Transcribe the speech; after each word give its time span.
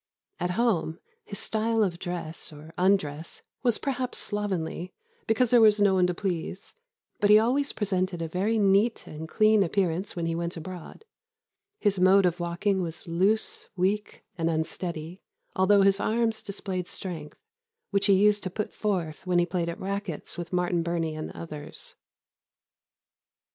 At 0.39 0.51
home, 0.57 0.97
his 1.25 1.37
style 1.37 1.83
of 1.83 1.99
dress 1.99 2.51
(or 2.51 2.73
undress) 2.75 3.43
was 3.61 3.77
perhaps 3.77 4.17
slovenly, 4.17 4.95
because 5.27 5.51
there 5.51 5.61
was 5.61 5.79
no 5.79 5.93
one 5.93 6.07
to 6.07 6.15
please; 6.15 6.73
but 7.19 7.29
he 7.29 7.37
always 7.37 7.71
presented 7.71 8.19
a 8.19 8.27
very 8.27 8.57
neat 8.57 9.05
and 9.05 9.29
clean 9.29 9.61
appearance 9.61 10.15
when 10.15 10.25
he 10.25 10.33
went 10.33 10.57
abroad. 10.57 11.05
His 11.79 11.99
mode 11.99 12.25
of 12.25 12.39
walking 12.39 12.81
was 12.81 13.07
loose, 13.07 13.67
weak, 13.75 14.23
and 14.39 14.49
unsteady, 14.49 15.21
although 15.55 15.83
his 15.83 15.99
arms 15.99 16.41
displayed 16.41 16.87
strength, 16.87 17.37
which 17.91 18.07
he 18.07 18.13
used 18.13 18.41
to 18.41 18.49
put 18.49 18.73
forth 18.73 19.27
when 19.27 19.37
he 19.37 19.45
played 19.45 19.69
at 19.69 19.79
racquets 19.79 20.35
with 20.35 20.51
Martin 20.51 20.81
Burney 20.81 21.13
and 21.13 21.29
others." 21.33 21.93